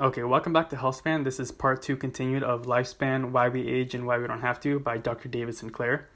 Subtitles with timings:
[0.00, 1.24] Okay, welcome back to Healthspan.
[1.24, 4.60] This is part two continued of Lifespan Why We Age and Why We Don't Have
[4.60, 5.28] to by Dr.
[5.28, 6.08] David Sinclair.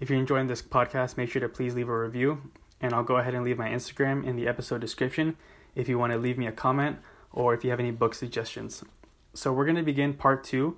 [0.00, 3.18] If you're enjoying this podcast, make sure to please leave a review, and I'll go
[3.18, 5.36] ahead and leave my Instagram in the episode description
[5.76, 6.96] if you want to leave me a comment
[7.30, 8.82] or if you have any book suggestions.
[9.32, 10.76] So, we're going to begin part two,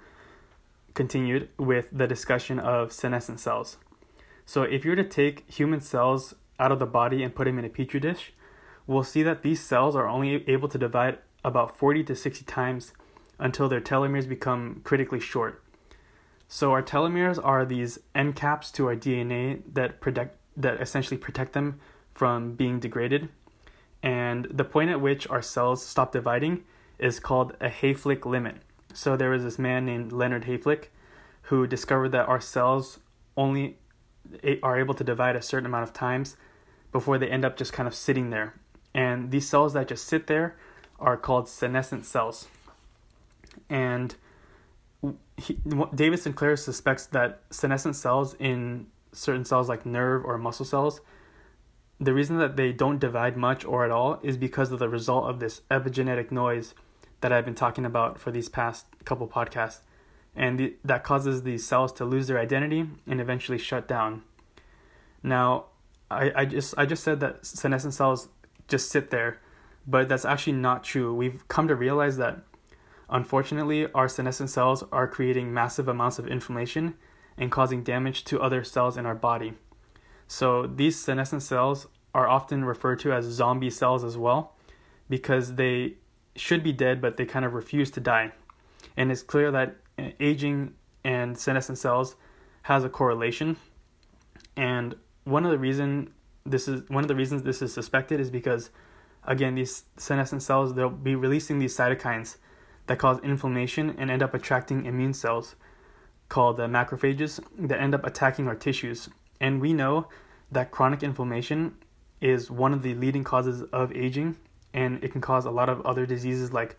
[0.93, 3.79] continued with the discussion of senescent cells.
[4.45, 7.59] So, if you were to take human cells out of the body and put them
[7.59, 8.34] in a petri dish,
[8.87, 12.93] we'll see that these cells are only able to divide about 40 to 60 times
[13.38, 15.62] until their telomeres become critically short.
[16.48, 21.55] So our telomeres are these end caps to our DNA that protect that essentially protect
[21.55, 21.80] them
[22.12, 23.30] from being degraded.
[24.02, 26.65] And the point at which our cells stop dividing
[26.98, 28.56] is called a Hayflick limit.
[28.93, 30.88] So there was this man named Leonard Hayflick
[31.43, 32.98] who discovered that our cells
[33.37, 33.79] only
[34.62, 36.37] are able to divide a certain amount of times
[36.93, 38.54] before they end up just kind of sitting there.
[38.95, 40.56] And these cells that just sit there
[41.02, 42.48] are called senescent cells.
[43.69, 44.15] And
[45.37, 45.59] he,
[45.95, 51.01] David Sinclair suspects that senescent cells in certain cells like nerve or muscle cells,
[52.01, 55.29] the reason that they don't divide much or at all is because of the result
[55.29, 56.74] of this epigenetic noise
[57.21, 59.80] that I've been talking about for these past couple podcasts.
[60.35, 64.22] And the, that causes these cells to lose their identity and eventually shut down.
[65.22, 65.66] Now,
[66.10, 68.28] I, I just I just said that senescent cells
[68.66, 69.41] just sit there,
[69.87, 71.15] but that's actually not true.
[71.15, 72.43] We've come to realize that
[73.09, 76.94] unfortunately our senescent cells are creating massive amounts of inflammation
[77.37, 79.55] and causing damage to other cells in our body.
[80.28, 84.55] So these senescent cells are often referred to as zombie cells as well
[85.09, 85.94] because they
[86.37, 88.33] should be dead but they kind of refuse to die.
[88.97, 90.75] And it's clear that uh, aging
[91.05, 92.16] and senescent cells
[92.62, 93.56] has a correlation.
[94.56, 94.94] And
[95.25, 96.12] one of the reason
[96.44, 98.71] this is one of the reasons this is suspected is because
[99.26, 102.37] again these senescent cells they'll be releasing these cytokines
[102.87, 105.54] that cause inflammation and end up attracting immune cells
[106.28, 109.09] called macrophages that end up attacking our tissues.
[109.41, 110.08] And we know
[110.50, 111.74] that chronic inflammation
[112.20, 114.36] is one of the leading causes of aging
[114.74, 116.76] and it can cause a lot of other diseases like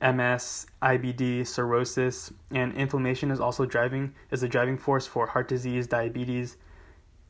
[0.00, 5.86] MS, IBD, cirrhosis, and inflammation is also driving is a driving force for heart disease,
[5.86, 6.56] diabetes,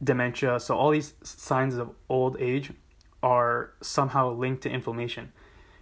[0.02, 0.60] dementia.
[0.60, 2.72] So all these signs of old age
[3.24, 5.32] are somehow linked to inflammation.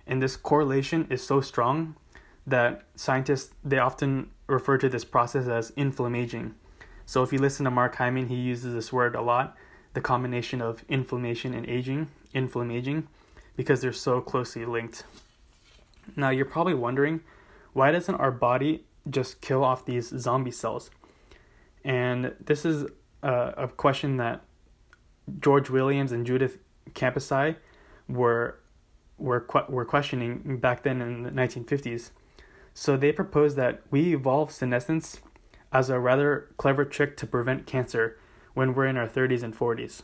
[0.07, 1.97] And this correlation is so strong
[2.47, 6.55] that scientists they often refer to this process as inflammaging.
[7.05, 9.57] So if you listen to Mark Hyman, he uses this word a lot,
[9.93, 13.09] the combination of inflammation and aging, inflammaging,
[13.57, 15.03] because they're so closely linked.
[16.15, 17.23] Now you're probably wondering,
[17.73, 20.91] why doesn't our body just kill off these zombie cells?
[21.85, 22.87] And this is
[23.23, 24.43] a, a question that
[25.41, 26.59] George Williams and Judith
[26.91, 27.57] Campisi
[28.09, 28.59] were
[29.19, 32.11] were were questioning back then in the 1950s.
[32.75, 35.21] So they proposed that we evolve senescence
[35.73, 38.19] as a rather clever trick to prevent cancer
[38.55, 40.03] when we're in our 30s and 40s.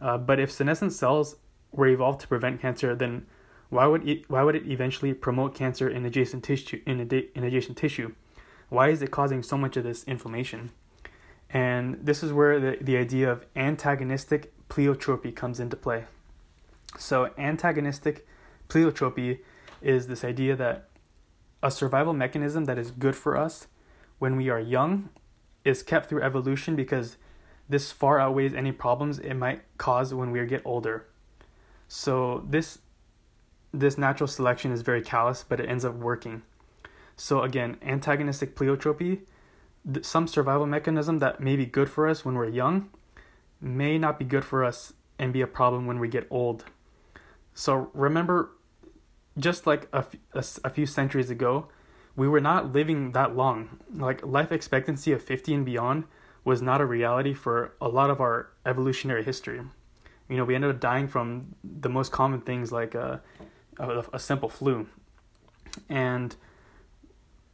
[0.00, 1.36] Uh, but if senescent cells
[1.72, 3.26] were evolved to prevent cancer, then
[3.70, 7.78] why would it, why would it eventually promote cancer in adjacent tissue in, in adjacent
[7.78, 8.14] tissue?
[8.68, 10.70] Why is it causing so much of this inflammation?
[11.50, 16.04] And this is where the, the idea of antagonistic pleiotropy comes into play.
[16.98, 18.26] So, antagonistic
[18.68, 19.40] pleiotropy
[19.82, 20.88] is this idea that
[21.62, 23.66] a survival mechanism that is good for us
[24.18, 25.10] when we are young
[25.64, 27.16] is kept through evolution because
[27.68, 31.06] this far outweighs any problems it might cause when we get older.
[31.88, 32.78] So this
[33.72, 36.42] this natural selection is very callous, but it ends up working.
[37.16, 39.22] So again, antagonistic pleiotropy,
[40.02, 42.88] some survival mechanism that may be good for us when we're young,
[43.60, 46.64] may not be good for us and be a problem when we get old.
[47.54, 48.50] So remember
[49.38, 51.68] just like a, a, few centuries ago,
[52.16, 53.78] we were not living that long.
[53.92, 56.04] Like life expectancy of 50 and beyond
[56.44, 59.60] was not a reality for a lot of our evolutionary history.
[60.28, 63.20] You know, we ended up dying from the most common things like a,
[63.78, 64.86] a, a simple flu.
[65.88, 66.36] And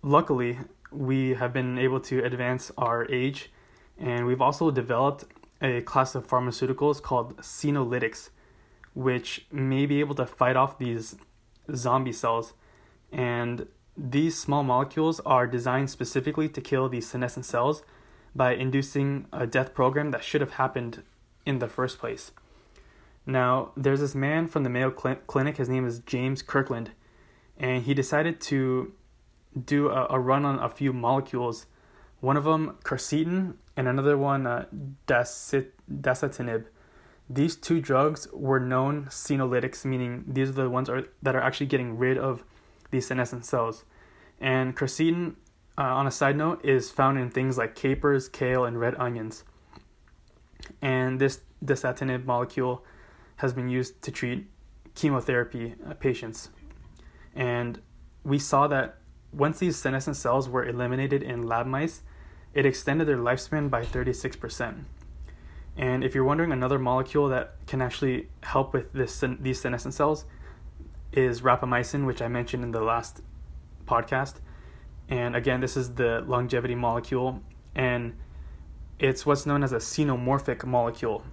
[0.03, 0.59] luckily,
[0.91, 3.51] we have been able to advance our age,
[3.99, 5.25] and we've also developed
[5.61, 8.31] a class of pharmaceuticals called senolytics,
[8.95, 11.17] which may be able to fight off these
[11.75, 12.55] zombie cells.
[13.13, 13.67] And
[13.97, 17.83] these small molecules are designed specifically to kill these senescent cells
[18.35, 21.03] by inducing a death program that should have happened
[21.45, 22.33] in the first place.
[23.27, 26.93] Now, there's this man from the Mayo Clinic, his name is James Kirkland,
[27.59, 28.93] and he decided to
[29.65, 31.67] do a, a run on a few molecules.
[32.21, 34.67] One of them, quercetin, and another one, uh,
[35.07, 36.67] dasatinib.
[37.29, 41.67] These two drugs were known senolytics, meaning these are the ones are, that are actually
[41.67, 42.45] getting rid of
[42.91, 43.85] these senescent cells.
[44.41, 45.37] And quercetin,
[45.79, 49.45] uh, on a side note, is found in things like capers, kale, and red onions.
[50.83, 52.85] And this dasatinib molecule
[53.37, 54.47] has been used to treat
[54.95, 56.51] chemotherapy uh, patients.
[57.35, 57.81] And
[58.25, 58.99] we saw that
[59.33, 62.03] once these senescent cells were eliminated in lab mice,
[62.55, 64.85] it extended their lifespan by 36%.
[65.77, 70.25] And if you're wondering another molecule that can actually help with this these senescent cells
[71.13, 73.23] is rapamycin, which I mentioned in the last
[73.87, 74.37] podcast.
[75.09, 77.43] And again, this is the longevity molecule
[77.75, 78.15] and
[78.99, 81.25] it's what's known as a senomorphic molecule.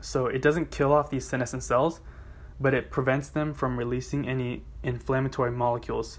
[0.00, 2.00] So it doesn't kill off these senescent cells,
[2.60, 6.18] but it prevents them from releasing any inflammatory molecules,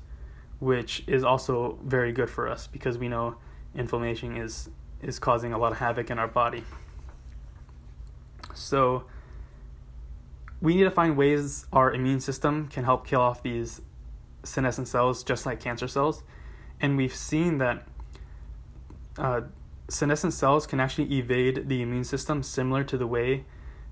[0.63, 3.35] which is also very good for us because we know
[3.75, 4.69] inflammation is
[5.01, 6.63] is causing a lot of havoc in our body.
[8.53, 9.03] So
[10.61, 13.81] we need to find ways our immune system can help kill off these
[14.43, 16.23] senescent cells just like cancer cells.
[16.79, 17.85] And we've seen that
[19.17, 19.41] uh,
[19.89, 23.43] senescent cells can actually evade the immune system similar to the way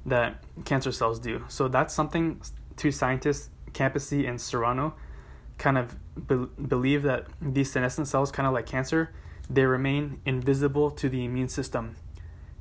[0.05, 1.43] that cancer cells do.
[1.49, 2.41] So that's something
[2.77, 4.93] two scientists, Campisi and Serrano,
[5.61, 5.95] kind of
[6.27, 9.11] be- believe that these senescent cells, kind of like cancer,
[9.47, 11.95] they remain invisible to the immune system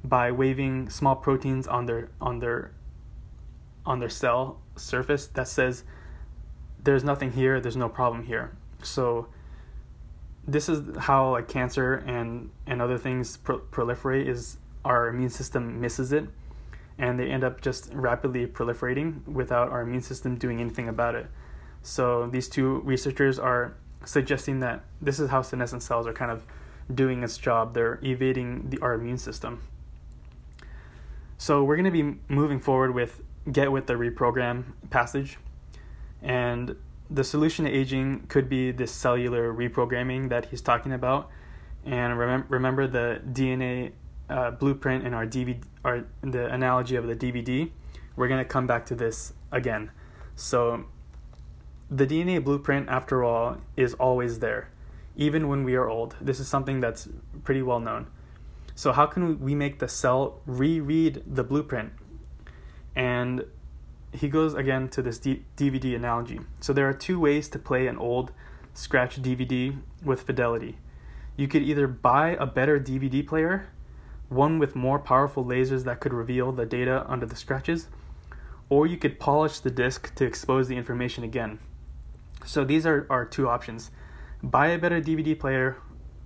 [0.05, 2.73] by waving small proteins on their on their
[3.87, 5.83] on their cell surface that says
[6.83, 8.53] there's nothing here, there's no problem here.
[8.83, 9.29] So
[10.47, 15.81] this is how like cancer and and other things pro- proliferate is our immune system
[15.81, 16.27] misses it
[16.99, 21.27] and they end up just rapidly proliferating without our immune system doing anything about it.
[21.83, 23.75] So these two researchers are
[24.05, 26.45] suggesting that this is how senescent cells are kind of
[26.95, 27.75] doing its job.
[27.75, 29.63] They're evading the, our immune system.
[31.39, 35.39] So we're going to be moving forward with get with the reprogram passage.
[36.23, 36.77] And
[37.09, 41.31] the solution to aging could be this cellular reprogramming that he's talking about.
[41.85, 43.93] And remember, remember the DNA
[44.29, 47.71] uh, blueprint in our DVD, our, the analogy of the DVD.
[48.17, 49.91] We're going to come back to this again.
[50.37, 50.85] So
[51.91, 54.69] the DNA blueprint, after all, is always there,
[55.17, 56.15] even when we are old.
[56.21, 57.09] This is something that's
[57.43, 58.07] pretty well known.
[58.77, 61.93] So how can we make the cell reread the blueprint?
[62.95, 63.45] And
[64.13, 66.41] he goes again to this D- DVD analogy.
[66.61, 68.33] So there are two ways to play an old
[68.73, 70.79] scratch DVD with fidelity.
[71.37, 73.69] You could either buy a better DVD player,
[74.29, 77.89] one with more powerful lasers that could reveal the data under the scratches,
[78.69, 81.59] or you could polish the disc to expose the information again.
[82.45, 83.91] So these are our two options.
[84.43, 85.77] Buy a better DVD player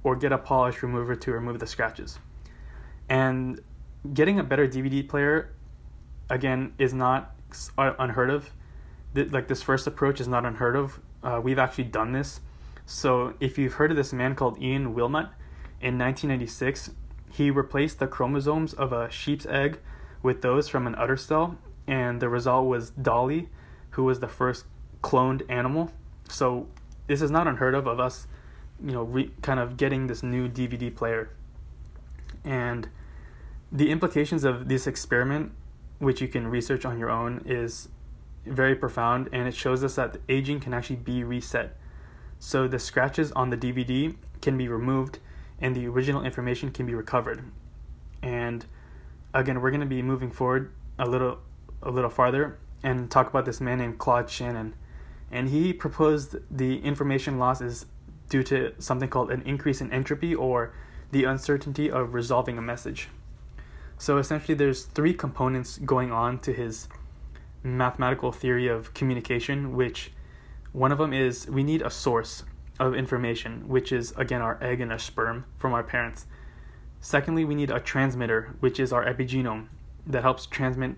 [0.03, 2.19] or get a polish remover to remove the scratches.
[3.09, 3.61] And
[4.13, 5.53] getting a better DVD player,
[6.31, 7.35] again, is not
[7.77, 8.51] unheard of.
[9.15, 11.01] Like this first approach is not unheard of.
[11.23, 12.41] Uh, we've actually done this.
[12.87, 15.31] So if you've heard of this man called Ian Wilmut,
[15.81, 16.91] in 1996,
[17.31, 19.81] he replaced the chromosomes of a sheep's egg
[20.23, 23.51] with those from an udder cell, and the result was Dolly,
[23.91, 24.65] who was the first
[25.03, 25.93] cloned animal.
[26.29, 26.67] So
[27.07, 28.27] this is not unheard of of us,
[28.83, 31.31] you know, re- kind of getting this new DVD player.
[32.45, 32.89] And
[33.71, 35.53] the implications of this experiment,
[35.99, 37.89] which you can research on your own, is
[38.47, 41.77] very profound and it shows us that the aging can actually be reset.
[42.39, 45.19] So the scratches on the DVD can be removed
[45.61, 47.43] and the original information can be recovered.
[48.23, 48.67] And
[49.33, 51.39] again, we're going to be moving forward a little
[51.83, 54.75] a little farther and talk about this man named Claude Shannon.
[55.35, 57.87] And he proposed the information loss is
[58.29, 60.73] due to something called an increase in entropy or
[61.11, 63.09] the uncertainty of resolving a message.
[63.99, 66.89] So essentially, there's three components going on to his
[67.65, 70.13] mathematical theory of communication, which
[70.71, 72.45] one of them is we need a source
[72.79, 76.27] of information, which is again our egg and our sperm from our parents.
[77.01, 79.67] Secondly, we need a transmitter, which is our epigenome
[80.07, 80.95] that helps transmit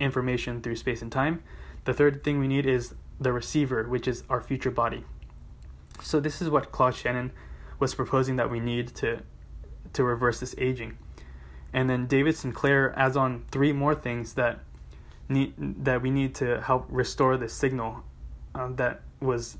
[0.00, 1.42] information through space and time.
[1.84, 5.04] The third thing we need is the receiver, which is our future body.
[6.02, 7.32] So this is what Claude Shannon
[7.78, 9.22] was proposing that we need to
[9.92, 10.98] to reverse this aging.
[11.72, 14.60] And then David Sinclair adds on three more things that
[15.28, 15.54] need
[15.84, 18.04] that we need to help restore the signal
[18.54, 19.58] uh, that was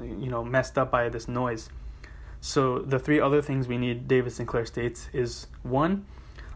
[0.00, 1.68] you know messed up by this noise.
[2.40, 6.04] So the three other things we need, David Sinclair states, is one,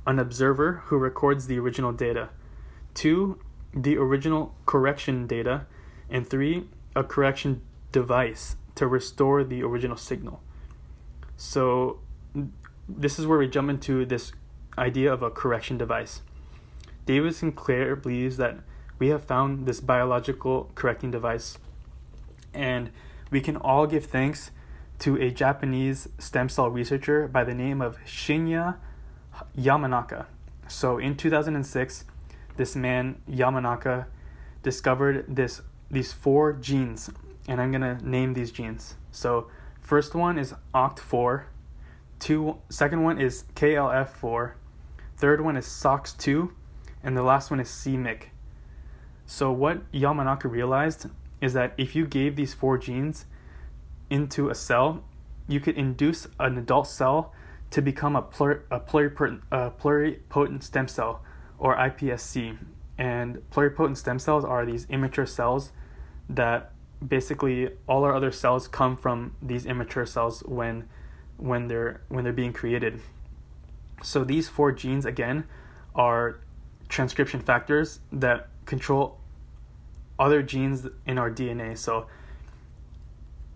[0.07, 2.29] an observer who records the original data,
[2.93, 3.39] two,
[3.73, 5.65] the original correction data,
[6.11, 10.43] and three, a correction device to restore the original signal.
[11.39, 12.01] So
[12.87, 14.33] this is where we jump into this
[14.77, 16.21] idea of a correction device.
[17.07, 18.59] David Sinclair believes that
[18.99, 21.57] we have found this biological correcting device,
[22.53, 22.91] and
[23.31, 24.51] we can all give thanks
[24.99, 28.77] to a Japanese stem cell researcher by the name of Shinya
[29.59, 30.27] Yamanaka.
[30.67, 32.05] So in 2006,
[32.59, 34.07] this man Yamanaka
[34.63, 37.11] discovered this these four genes,
[37.49, 38.97] and I'm gonna name these genes.
[39.11, 39.49] So
[39.81, 41.45] first one is OCT4,
[42.19, 44.53] two second one is KLF4,
[45.17, 46.51] third one is SOX2,
[47.03, 48.25] and the last one is CMYC.
[49.27, 51.07] So what Yamanaka realized
[51.41, 53.27] is that if you gave these four genes
[54.11, 55.05] into a cell,
[55.47, 57.33] you could induce an adult cell
[57.71, 61.23] to become a, plur, a, pluripotent, a pluripotent stem cell,
[61.59, 62.59] or iPSC.
[62.99, 65.73] And pluripotent stem cells are these immature cells
[66.29, 66.73] that
[67.07, 70.89] basically all our other cells come from these immature cells when
[71.37, 73.01] when they're when they're being created.
[74.03, 75.45] So these four genes again
[75.95, 76.41] are
[76.89, 79.19] transcription factors that control
[80.19, 81.79] other genes in our DNA.
[81.79, 82.07] So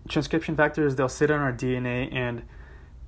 [0.07, 2.43] transcription factors they'll sit on our DNA and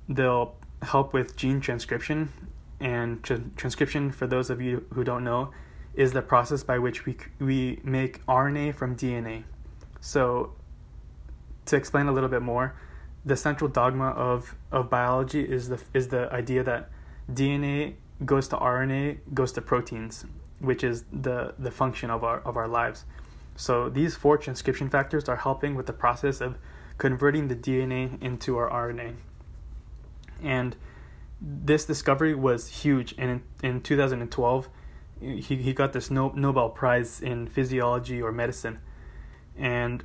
[0.08, 2.30] they'll help with gene transcription
[2.78, 5.50] and tra- transcription for those of you who don't know
[5.96, 9.44] is the process by which we we make RNA from DNA.
[10.00, 10.52] So
[11.66, 12.74] to explain a little bit more,
[13.24, 16.90] the central dogma of of biology is the is the idea that
[17.32, 20.24] DNA goes to RNA goes to proteins,
[20.60, 23.04] which is the the function of our of our lives.
[23.56, 26.58] So these four transcription factors are helping with the process of
[26.98, 29.14] converting the DNA into our RNA.
[30.42, 30.76] And
[31.40, 33.14] this discovery was huge.
[33.18, 34.68] And in, in 2012,
[35.20, 38.78] he, he got this no, Nobel Prize in physiology or medicine.
[39.56, 40.04] And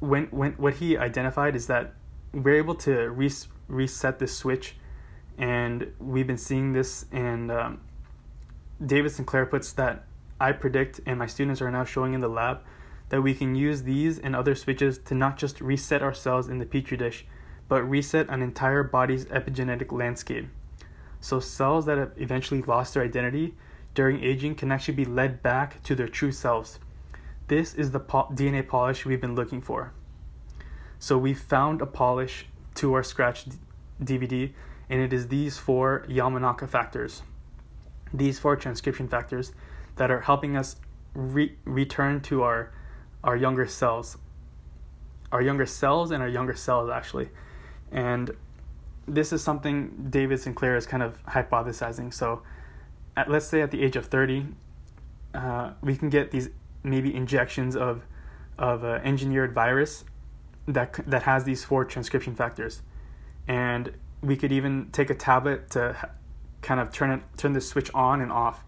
[0.00, 1.94] when, when what he identified is that
[2.32, 4.76] we're able to res, reset this switch.
[5.38, 7.80] And we've been seeing this, and um,
[8.84, 10.04] David Sinclair puts that
[10.38, 12.60] I predict, and my students are now showing in the lab,
[13.08, 16.58] that we can use these and other switches to not just reset our cells in
[16.58, 17.26] the petri dish,
[17.68, 20.48] but reset an entire body's epigenetic landscape.
[21.20, 23.54] So cells that have eventually lost their identity
[23.94, 26.78] during aging can actually be led back to their true selves.
[27.48, 29.92] This is the po- DNA polish we've been looking for.
[30.98, 33.56] So we found a polish to our scratch d-
[34.02, 34.52] DVD,
[34.88, 37.22] and it is these four Yamanaka factors.
[38.12, 39.52] These four transcription factors
[39.96, 40.76] that are helping us
[41.14, 42.72] re- return to our
[43.22, 44.16] our younger selves
[45.32, 47.28] our younger selves and our younger selves actually
[47.92, 48.30] and
[49.06, 52.42] this is something david sinclair is kind of hypothesizing so
[53.20, 54.46] at, let's say at the age of 30
[55.34, 56.50] uh, we can get these
[56.82, 58.02] maybe injections of
[58.58, 60.04] of uh, engineered virus
[60.66, 62.82] that that has these four transcription factors
[63.48, 65.96] and we could even take a tablet to
[66.62, 68.64] kind of turn it turn the switch on and off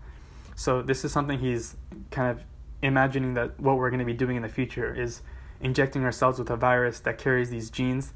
[0.54, 1.76] so this is something he's
[2.10, 2.44] kind of
[2.82, 5.22] imagining that what we're going to be doing in the future is
[5.60, 8.12] injecting ourselves with a virus that carries these genes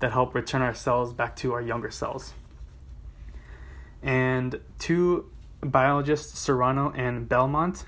[0.00, 2.34] that help return our cells back to our younger cells.
[4.02, 5.30] And two
[5.60, 7.84] biologists, Serrano and Belmont,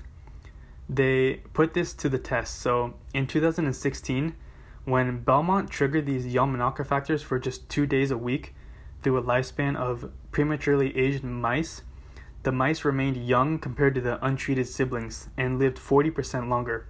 [0.89, 2.59] they put this to the test.
[2.59, 4.35] So in 2016,
[4.83, 8.53] when Belmont triggered these Yamanaka factors for just two days a week
[9.01, 11.83] through a lifespan of prematurely aged mice,
[12.43, 16.87] the mice remained young compared to the untreated siblings and lived 40% longer.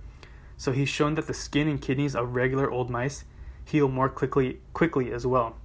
[0.56, 3.26] So he's shown that the skin and kidneys of regular old mice
[3.66, 5.58] heal more quickly quickly as well.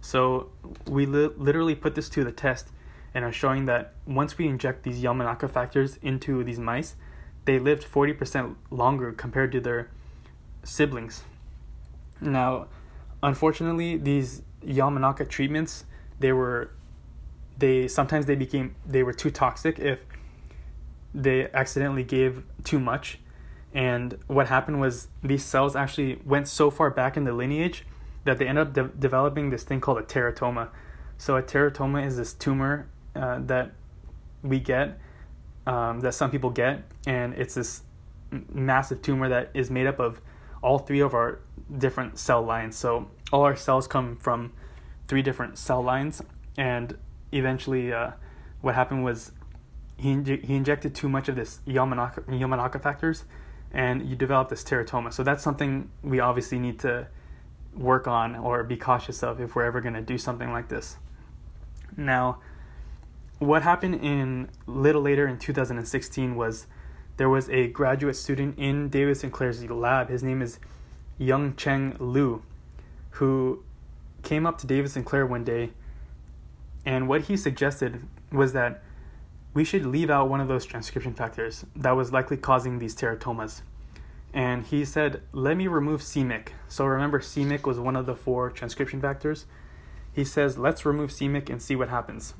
[0.00, 0.50] So
[0.86, 2.68] we li- literally put this to the test
[3.14, 6.94] and are showing that once we inject these Yamanaka factors into these mice,
[7.44, 9.90] they lived 40% longer compared to their
[10.62, 11.24] siblings.
[12.20, 12.68] Now,
[13.22, 15.84] unfortunately, these Yamanaka treatments
[16.20, 16.70] they were
[17.58, 20.04] they sometimes they became they were too toxic if
[21.14, 23.18] they accidentally gave too much
[23.74, 27.84] and what happened was these cells actually went so far back in the lineage
[28.24, 30.68] that they ended up de- developing this thing called a teratoma
[31.18, 33.72] so a teratoma is this tumor uh, that
[34.42, 34.98] we get
[35.66, 37.82] um, that some people get and it's this
[38.52, 40.20] massive tumor that is made up of
[40.62, 41.40] all three of our
[41.78, 44.52] different cell lines so all our cells come from
[45.08, 46.22] three different cell lines
[46.56, 46.96] and
[47.32, 48.12] eventually, uh,
[48.60, 49.32] what happened was
[49.96, 53.24] he he injected too much of this Yamanaka, Yamanaka factors,
[53.72, 55.12] and you develop this teratoma.
[55.12, 57.08] So that's something we obviously need to
[57.74, 60.96] work on or be cautious of if we're ever going to do something like this.
[61.96, 62.40] Now,
[63.40, 66.66] what happened in little later in 2016 was
[67.16, 70.08] there was a graduate student in David Sinclair's lab.
[70.08, 70.58] His name is
[71.18, 72.42] Young Cheng Liu,
[73.12, 73.64] who
[74.22, 75.70] came up to David Sinclair one day
[76.84, 78.82] and what he suggested was that
[79.52, 83.62] we should leave out one of those transcription factors that was likely causing these teratomas.
[84.32, 88.48] and he said, "Let me remove c-Myc." So remember, c-Myc was one of the four
[88.50, 89.46] transcription factors.
[90.12, 92.34] He says, "Let's remove c-Myc and see what happens."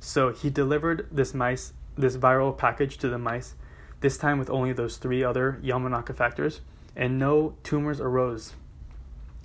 [0.00, 3.54] So he delivered this mice, this viral package to the mice,
[4.00, 6.60] this time with only those three other Yamanaka factors,
[6.94, 8.54] and no tumors arose.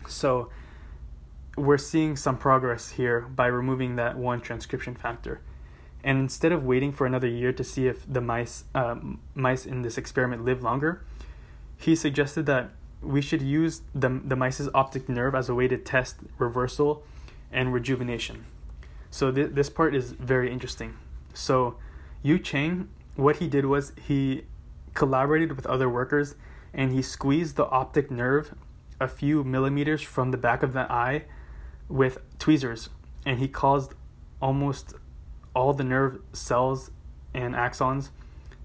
[0.08, 0.50] So
[1.56, 5.42] we're seeing some progress here by removing that one transcription factor.
[6.04, 9.84] And instead of waiting for another year to see if the mice um, mice in
[9.84, 11.04] this experiment live longer,
[11.78, 15.78] he suggested that we should use the, the mice's optic nerve as a way to
[15.78, 17.04] test reversal
[17.52, 18.46] and rejuvenation.
[19.14, 20.98] So th- this part is very interesting.
[21.36, 21.76] So
[22.24, 24.46] Yu Cheng, what he did was he
[24.96, 26.34] collaborated with other workers
[26.74, 28.56] and he squeezed the optic nerve
[29.00, 31.26] a few millimeters from the back of the eye
[31.88, 32.90] with tweezers
[33.24, 33.94] and he caused
[34.42, 34.96] almost
[35.56, 36.90] all the nerve cells
[37.36, 38.10] and axons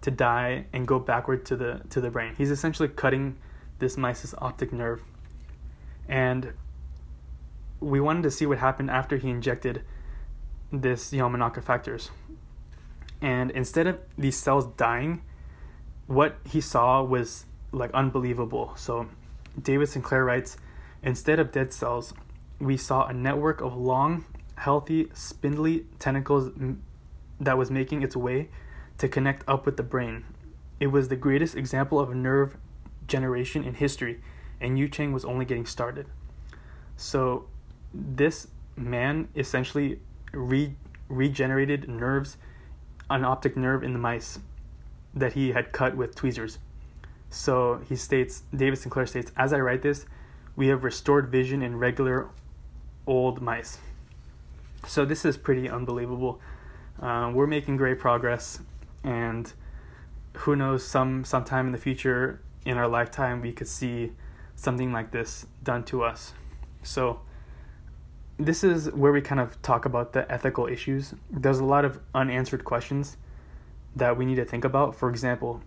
[0.00, 2.34] to die and go backward to the to the brain.
[2.38, 3.36] He's essentially cutting
[3.80, 5.02] this mice's optic nerve.
[6.08, 6.54] And
[7.80, 9.82] we wanted to see what happened after he injected
[10.72, 12.10] this Yamanaka factors.
[13.20, 15.22] And instead of these cells dying,
[16.06, 18.72] what he saw was like unbelievable.
[18.76, 19.08] So
[19.60, 20.56] David Sinclair writes,
[21.02, 22.14] instead of dead cells,
[22.58, 24.24] we saw a network of long,
[24.56, 26.50] healthy, spindly tentacles
[27.40, 28.48] that was making its way
[28.98, 30.24] to connect up with the brain.
[30.80, 32.56] It was the greatest example of nerve
[33.06, 34.20] generation in history,
[34.60, 36.06] and Yu Cheng was only getting started.
[36.96, 37.46] So,
[37.94, 40.00] this man essentially
[40.32, 40.76] re-
[41.08, 42.36] regenerated nerves,
[43.10, 44.38] an optic nerve in the mice
[45.14, 46.58] that he had cut with tweezers.
[47.30, 50.06] So he states, David Sinclair states, as I write this,
[50.56, 52.28] we have restored vision in regular
[53.06, 53.78] old mice.
[54.86, 56.40] So this is pretty unbelievable.
[57.00, 58.60] Uh, we're making great progress,
[59.04, 59.52] and
[60.38, 64.12] who knows, some sometime in the future, in our lifetime, we could see
[64.56, 66.32] something like this done to us.
[66.82, 67.20] So
[68.38, 71.12] this is where we kind of talk about the ethical issues.
[71.30, 73.16] There's a lot of unanswered questions
[73.96, 74.94] that we need to think about.
[74.94, 75.60] For example,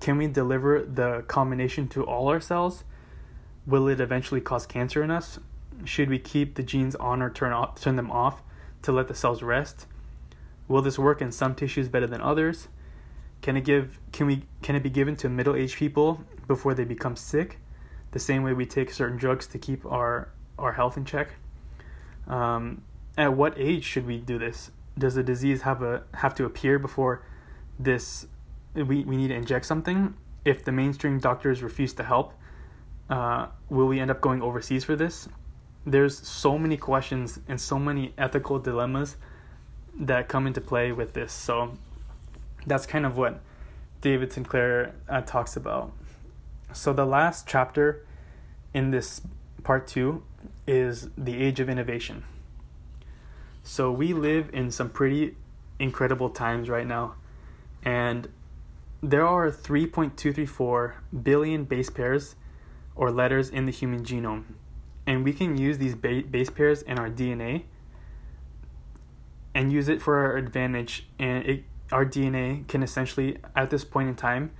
[0.00, 2.84] can we deliver the combination to all our cells?
[3.66, 5.38] Will it eventually cause cancer in us?
[5.84, 8.42] Should we keep the genes on or turn off, turn them off
[8.82, 9.86] to let the cells rest?
[10.68, 12.68] Will this work in some tissues better than others?
[13.40, 17.16] Can it give can we can it be given to middle-aged people before they become
[17.16, 17.58] sick?
[18.12, 21.30] The same way we take certain drugs to keep our our health in check.
[22.26, 22.82] Um,
[23.16, 24.70] at what age should we do this?
[24.98, 27.24] Does the disease have a have to appear before
[27.78, 28.26] this
[28.74, 30.14] we, we need to inject something?
[30.44, 32.34] If the mainstream doctors refuse to help,
[33.08, 35.28] uh, will we end up going overseas for this?
[35.86, 39.16] There's so many questions and so many ethical dilemmas
[39.98, 41.32] that come into play with this.
[41.32, 41.74] So
[42.66, 43.40] that's kind of what
[44.00, 45.92] David Sinclair uh, talks about.
[46.72, 48.04] So the last chapter
[48.72, 49.20] in this
[49.64, 50.22] part two
[50.66, 52.24] is the age of innovation.
[53.62, 55.36] So we live in some pretty
[55.78, 57.14] incredible times right now,
[57.82, 58.28] and
[59.02, 62.36] there are 3.234 billion base pairs
[62.94, 64.44] or letters in the human genome,
[65.06, 67.64] and we can use these base pairs in our DNA
[69.54, 74.08] and use it for our advantage and it our DNA can essentially, at this point
[74.08, 74.50] in time,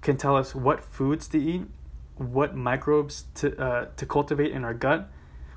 [0.00, 1.62] can tell us what foods to eat,
[2.16, 5.10] what microbes to uh, to cultivate in our gut,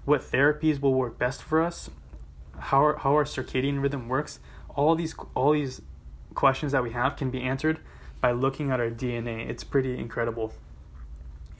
[0.06, 1.90] what therapies will work best for us,
[2.60, 4.40] how our, how our circadian rhythm works.
[4.70, 5.82] All these all these
[6.34, 7.80] questions that we have can be answered
[8.22, 9.50] by looking at our DNA.
[9.50, 10.54] It's pretty incredible.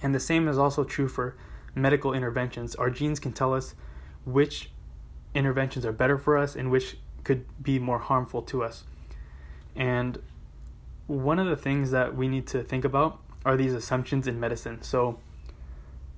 [0.02, 1.36] And the same is also true for
[1.74, 2.76] medical interventions.
[2.76, 3.76] Our genes can tell us
[4.26, 4.70] which
[5.34, 8.84] interventions are better for us and which could be more harmful to us.
[9.76, 10.20] And
[11.08, 14.82] one of the things that we need to think about are these assumptions in medicine.
[14.82, 15.20] So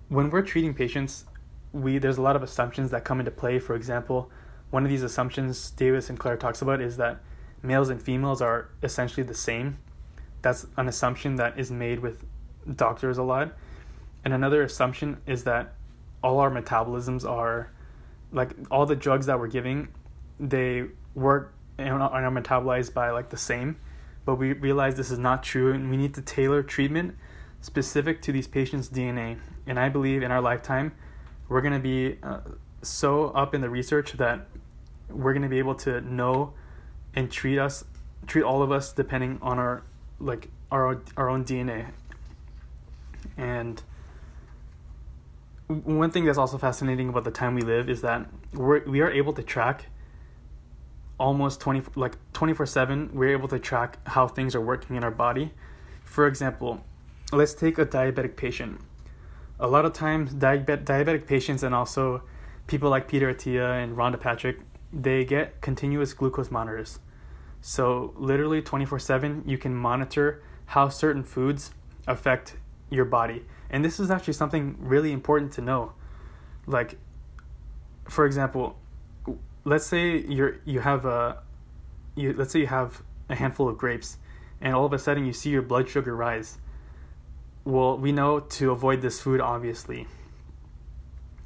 [0.09, 1.25] when we're treating patients,
[1.71, 3.59] we there's a lot of assumptions that come into play.
[3.59, 4.31] For example,
[4.71, 7.19] one of these assumptions David Sinclair talks about is that
[7.61, 9.77] males and females are essentially the same.
[10.41, 12.25] That's an assumption that is made with
[12.75, 13.53] doctors a lot.
[14.25, 15.75] And another assumption is that
[16.23, 17.71] all our metabolisms are
[18.31, 19.89] like all the drugs that we're giving,
[20.39, 23.77] they work and are metabolized by like the same
[24.25, 27.15] but we realize this is not true and we need to tailor treatment
[27.61, 30.91] specific to these patients dna and i believe in our lifetime
[31.47, 32.39] we're going to be uh,
[32.81, 34.47] so up in the research that
[35.09, 36.53] we're going to be able to know
[37.15, 37.83] and treat us
[38.27, 39.83] treat all of us depending on our
[40.19, 41.87] like our our own dna
[43.37, 43.81] and
[45.67, 49.11] one thing that's also fascinating about the time we live is that we're, we are
[49.11, 49.85] able to track
[51.19, 55.51] almost 20 like 24/7 we're able to track how things are working in our body.
[56.05, 56.83] For example,
[57.31, 58.81] let's take a diabetic patient.
[59.59, 62.23] A lot of times, diabetic, patients and also
[62.67, 64.59] people like Peter Attia and Rhonda Patrick,
[64.93, 66.99] they get continuous glucose monitors.
[67.61, 71.71] So, literally 24 7, you can monitor how certain foods
[72.07, 72.55] affect
[72.89, 73.45] your body.
[73.69, 75.93] And this is actually something really important to know.
[76.65, 76.97] Like,
[78.07, 78.79] for example,
[79.69, 81.37] let's say you're you have a
[82.15, 84.17] you let's say you have a handful of grapes
[84.59, 86.57] and all of a sudden you see your blood sugar rise.
[87.65, 90.07] Well we know to avoid this food obviously.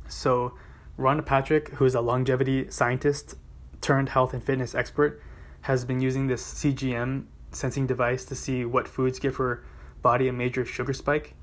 [0.07, 0.53] So
[0.97, 3.35] rhonda patrick who is a longevity scientist
[3.81, 5.21] turned health and fitness expert
[5.61, 9.63] has been using this cgm sensing device to see what foods give her
[10.01, 11.33] body a major sugar spike.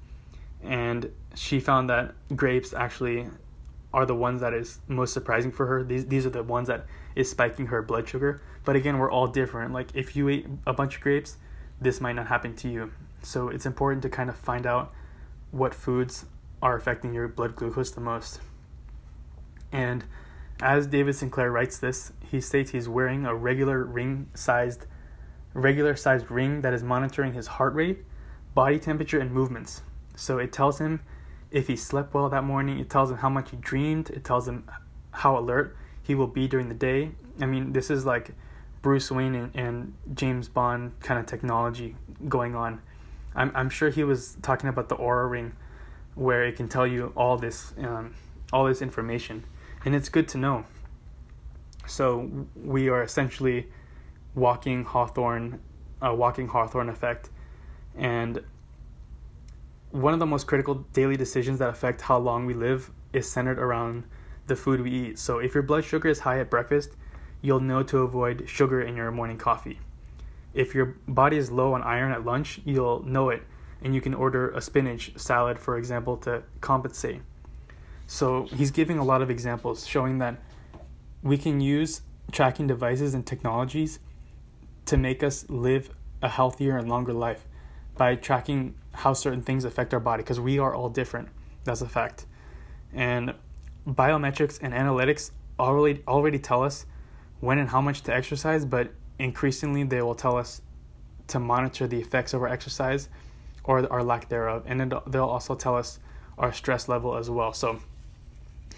[0.62, 3.26] And she found that grapes actually
[3.92, 5.82] are the ones that is most surprising for her.
[5.82, 8.40] These these are the ones that is spiking her blood sugar.
[8.64, 9.72] But again, we're all different.
[9.72, 11.36] Like if you ate a bunch of grapes,
[11.80, 12.92] this might not happen to you.
[13.22, 14.92] So it's important to kind of find out
[15.50, 16.26] what foods
[16.62, 18.40] are affecting your blood glucose the most.
[19.72, 20.04] And
[20.62, 24.86] as David Sinclair writes this, he states he's wearing a regular ring sized
[25.52, 28.04] regular sized ring that is monitoring his heart rate,
[28.54, 29.82] body temperature and movements.
[30.14, 31.00] So it tells him
[31.50, 34.46] if he slept well that morning, it tells him how much he dreamed, it tells
[34.46, 34.68] him
[35.10, 37.10] how alert he will be during the day.
[37.40, 38.32] I mean, this is like
[38.82, 41.96] Bruce Wayne and, and James Bond kind of technology
[42.28, 42.80] going on.
[43.34, 45.52] I'm I'm sure he was talking about the Oura ring,
[46.14, 48.14] where it can tell you all this um,
[48.52, 49.44] all this information,
[49.84, 50.64] and it's good to know.
[51.86, 53.68] So we are essentially
[54.34, 55.60] walking Hawthorne,
[56.00, 57.30] a walking Hawthorne effect,
[57.96, 58.42] and
[59.90, 63.58] one of the most critical daily decisions that affect how long we live is centered
[63.58, 64.04] around
[64.46, 65.18] the food we eat.
[65.18, 66.90] So if your blood sugar is high at breakfast,
[67.42, 69.80] you'll know to avoid sugar in your morning coffee.
[70.54, 73.42] If your body is low on iron at lunch, you'll know it
[73.82, 77.22] and you can order a spinach salad, for example, to compensate.
[78.06, 80.36] So he's giving a lot of examples showing that
[81.22, 84.00] we can use tracking devices and technologies
[84.86, 85.90] to make us live
[86.22, 87.46] a healthier and longer life
[88.00, 91.28] by tracking how certain things affect our body because we are all different.
[91.64, 92.24] That's a fact.
[92.94, 93.34] And
[93.86, 96.86] biometrics and analytics already already tell us
[97.40, 100.62] when and how much to exercise, but increasingly they will tell us
[101.26, 103.10] to monitor the effects of our exercise
[103.64, 105.98] or our lack thereof, and they'll also tell us
[106.38, 107.52] our stress level as well.
[107.52, 107.80] So,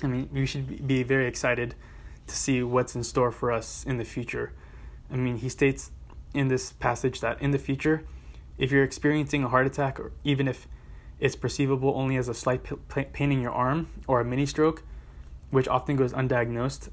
[0.03, 1.77] I mean, we should be very excited
[2.27, 4.53] to see what's in store for us in the future.
[5.13, 5.93] I mean, he states
[6.35, 8.03] in this passage that in the future,
[8.59, 10.67] if you're experiencing a heart attack, or even if
[11.19, 14.83] it's perceivable only as a slight pain in your arm or a mini stroke,
[15.51, 16.89] which often goes undiagnosed,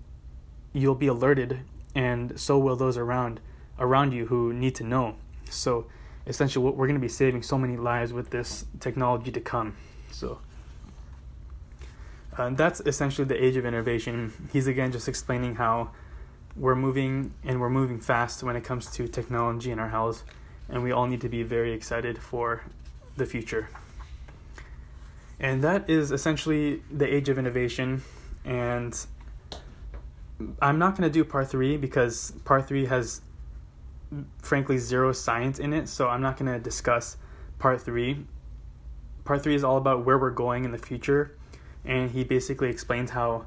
[0.74, 1.62] you'll be alerted,
[1.96, 3.40] and so will those around
[3.80, 5.16] around you who need to know.
[5.50, 5.88] So,
[6.28, 9.78] essentially, we're going to be saving so many lives with this technology to come.
[10.12, 10.40] So,
[12.38, 14.34] uh, that's essentially the age of innovation.
[14.52, 15.92] He's again just explaining how
[16.56, 20.24] we're moving and we're moving fast when it comes to technology in our health
[20.70, 22.64] and we all need to be very excited for
[23.18, 23.70] the future.
[25.40, 28.04] And that is essentially the age of innovation.
[28.44, 28.98] And
[30.62, 33.22] I'm not going to do part three because part three has,
[34.42, 35.88] frankly, zero science in it.
[35.88, 37.18] So I'm not going to discuss
[37.58, 38.26] part three.
[39.24, 41.38] Part three is all about where we're going in the future.
[41.86, 43.46] And he basically explains how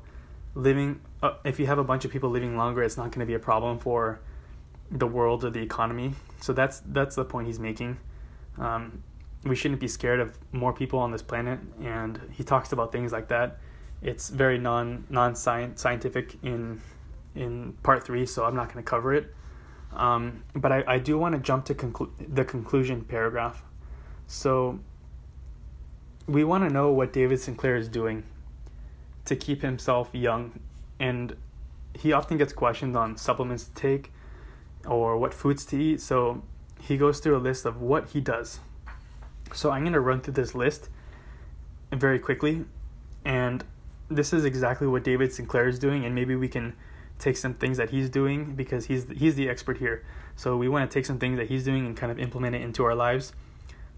[0.55, 3.27] living, uh, if you have a bunch of people living longer, it's not going to
[3.27, 4.21] be a problem for
[4.91, 6.15] the world or the economy.
[6.43, 7.99] So that's that's the point he's making.
[8.59, 9.03] Um,
[9.45, 13.13] we shouldn't be scared of more people on this planet, and he talks about things
[13.13, 13.59] like that.
[14.03, 16.81] It's very non non scientific in
[17.35, 19.35] in part three, so I'm not going to cover it.
[19.95, 23.63] Um, but I, I do want to jump to conclu- the conclusion paragraph.
[24.27, 24.81] So
[26.27, 28.25] we want to know what David Sinclair is doing
[29.27, 30.59] to keep himself young,
[30.99, 31.37] and
[31.95, 34.13] he often gets questioned on supplements to take
[34.87, 36.01] or what foods to eat.
[36.01, 36.43] So
[36.81, 38.61] he goes through a list of what he does.
[39.55, 40.89] So I'm going to run through this list
[41.93, 42.65] very quickly.
[43.25, 43.65] And
[44.09, 46.05] this is exactly what David Sinclair is doing.
[46.05, 46.75] And maybe we can
[47.19, 50.05] take some things that he's doing because he's, he's the expert here.
[50.35, 52.63] So we want to take some things that he's doing and kind of implement it
[52.63, 53.33] into our lives.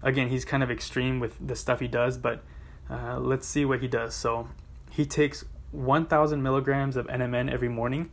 [0.03, 2.43] Again, he's kind of extreme with the stuff he does, but
[2.89, 4.13] uh, let's see what he does.
[4.13, 4.49] So
[4.91, 8.11] he takes 1,000 milligrams of NMN every morning,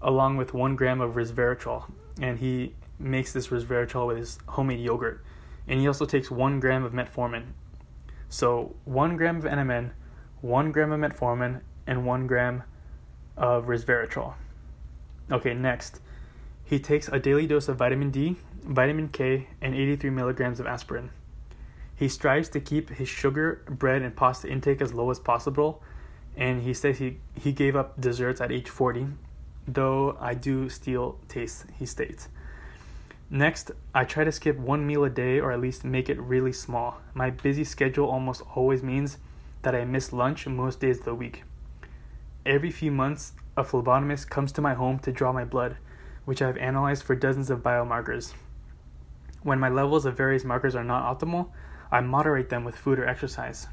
[0.00, 5.24] along with one gram of resveratrol and he makes this resveratrol with his homemade yogurt.
[5.66, 7.52] And he also takes one gram of metformin.
[8.28, 9.90] So one gram of NMN,
[10.40, 12.62] one gram of metformin, and one gram
[13.36, 14.34] of resveratrol.
[15.30, 16.00] Okay, next,
[16.64, 21.10] he takes a daily dose of vitamin D, vitamin K, and 83 milligrams of aspirin.
[21.94, 25.82] He strives to keep his sugar, bread, and pasta intake as low as possible,
[26.36, 29.08] and he says he, he gave up desserts at age 40,
[29.66, 32.28] though I do still taste, he states.
[33.30, 36.52] Next, I try to skip one meal a day or at least make it really
[36.52, 37.00] small.
[37.14, 39.18] My busy schedule almost always means
[39.62, 41.44] that I miss lunch most days of the week.
[42.44, 45.76] Every few months, a phlebotomist comes to my home to draw my blood,
[46.24, 48.34] which I've analyzed for dozens of biomarkers.
[49.42, 51.48] When my levels of various markers are not optimal,
[51.90, 53.66] I moderate them with food or exercise.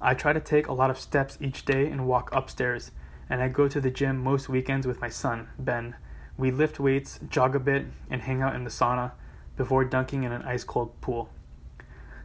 [0.00, 2.90] I try to take a lot of steps each day and walk upstairs,
[3.28, 5.96] and I go to the gym most weekends with my son, Ben.
[6.36, 9.12] We lift weights, jog a bit, and hang out in the sauna
[9.56, 11.30] before dunking in an ice cold pool.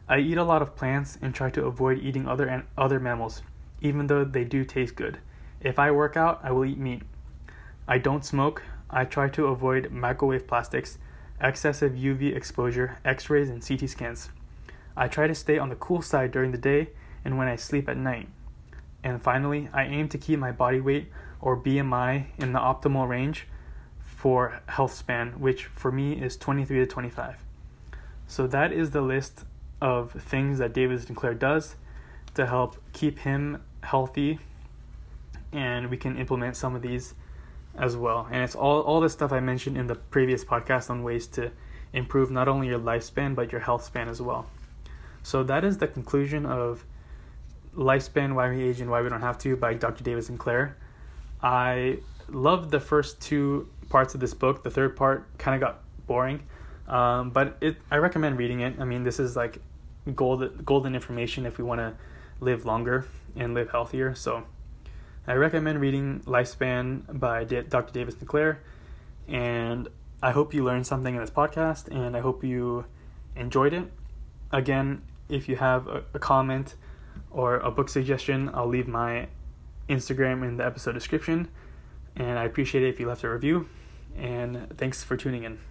[0.08, 3.42] I eat a lot of plants and try to avoid eating other an- other mammals,
[3.80, 5.18] even though they do taste good.
[5.60, 7.02] If I work out, I will eat meat.
[7.86, 8.62] I don't smoke.
[8.88, 10.98] I try to avoid microwave plastics,
[11.40, 14.30] excessive UV exposure, X-rays, and CT scans.
[14.96, 16.90] I try to stay on the cool side during the day
[17.24, 18.28] and when I sleep at night.
[19.02, 21.10] And finally, I aim to keep my body weight
[21.40, 23.46] or BMI in the optimal range
[24.00, 27.36] for health span, which for me is 23 to 25.
[28.26, 29.44] So that is the list
[29.80, 31.76] of things that David Sinclair does
[32.34, 34.38] to help keep him healthy,
[35.52, 37.14] and we can implement some of these
[37.76, 38.28] as well.
[38.30, 41.50] And it's all all the stuff I mentioned in the previous podcast on ways to
[41.92, 44.46] improve not only your lifespan but your health span as well.
[45.22, 46.84] So that is the conclusion of
[47.76, 50.02] Lifespan, Why We Age and Why We Don't Have to by Dr.
[50.02, 50.76] David Sinclair.
[51.42, 54.62] I loved the first two parts of this book.
[54.62, 56.42] The third part kind of got boring,
[56.88, 58.74] um, but it I recommend reading it.
[58.78, 59.60] I mean, this is like
[60.14, 61.94] gold golden information if we want to
[62.40, 63.06] live longer
[63.36, 64.14] and live healthier.
[64.14, 64.44] So
[65.26, 67.92] I recommend reading Lifespan by Dr.
[67.92, 68.60] David Sinclair,
[69.28, 69.88] and
[70.22, 72.84] I hope you learned something in this podcast, and I hope you
[73.36, 73.90] enjoyed it.
[74.52, 76.74] Again, if you have a, a comment
[77.30, 79.28] or a book suggestion, I'll leave my
[79.88, 81.48] Instagram in the episode description.
[82.16, 83.68] And I appreciate it if you left a review.
[84.16, 85.69] And thanks for tuning in.